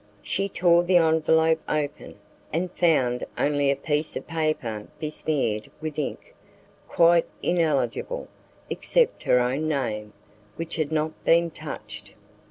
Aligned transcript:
She 0.23 0.49
tore 0.49 0.81
the 0.83 0.97
envelope 0.97 1.61
open, 1.69 2.15
and 2.51 2.71
found 2.71 3.23
only 3.37 3.69
a 3.69 3.75
piece 3.75 4.15
of 4.15 4.25
paper 4.25 4.87
besmeared 4.99 5.69
with 5.79 5.99
ink, 5.99 6.33
quite 6.87 7.27
illegible, 7.43 8.27
except 8.67 9.21
her 9.21 9.37
own 9.39 9.67
name, 9.67 10.13
which 10.55 10.77
had 10.77 10.91
not 10.91 11.23
been 11.23 11.51
touched. 11.51 12.15